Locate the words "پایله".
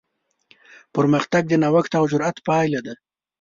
2.47-2.79